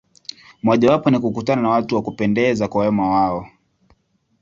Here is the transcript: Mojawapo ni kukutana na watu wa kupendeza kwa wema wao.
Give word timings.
Mojawapo 0.63 1.09
ni 1.09 1.19
kukutana 1.19 1.61
na 1.61 1.69
watu 1.69 1.95
wa 1.95 2.01
kupendeza 2.01 2.67
kwa 2.67 2.81
wema 2.85 3.09
wao. 3.09 3.47